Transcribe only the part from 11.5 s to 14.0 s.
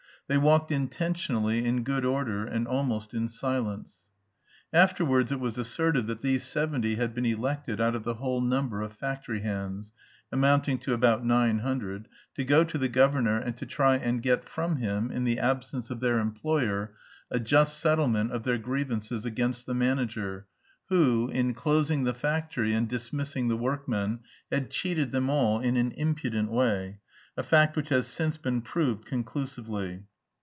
hundred, to go to the governor and to try